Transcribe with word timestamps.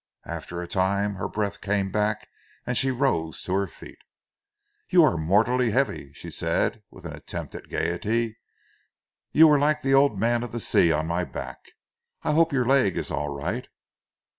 After 0.25 0.59
a 0.63 0.67
time 0.67 1.13
her 1.17 1.29
breath 1.29 1.61
came 1.61 1.91
back, 1.91 2.27
and 2.65 2.75
she 2.75 2.89
rose 2.89 3.43
to 3.43 3.53
her 3.53 3.67
feet. 3.67 3.99
"You 4.89 5.03
are 5.03 5.15
mortal 5.15 5.59
heavy," 5.61 6.11
she 6.13 6.31
said 6.31 6.81
with 6.89 7.05
an 7.05 7.13
attempt 7.13 7.53
at 7.53 7.69
gaiety. 7.69 8.39
"You 9.31 9.47
were 9.47 9.59
like 9.59 9.83
the 9.83 9.93
old 9.93 10.19
man 10.19 10.41
of 10.41 10.53
the 10.53 10.59
sea 10.59 10.91
on 10.91 11.05
my 11.05 11.23
back.... 11.23 11.73
I 12.23 12.31
hope 12.31 12.51
your 12.51 12.65
leg 12.65 12.97
is 12.97 13.11
all 13.11 13.29
right?" 13.29 13.67